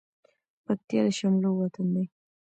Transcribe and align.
پکتيا 0.63 1.01
د 1.05 1.07
شملو 1.17 1.49
وطن 1.61 1.87
ده 1.93 2.03